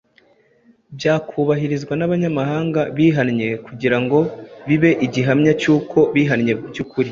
byakubahirizwa 0.97 1.93
n’Abanyamahanga 1.97 2.81
bihanye 2.97 3.47
kugira 3.65 3.97
ngo 4.03 4.19
bibe 4.67 4.91
igihamya 5.05 5.51
cy’uko 5.61 5.97
bihanye 6.15 6.53
by’ukuri 6.69 7.09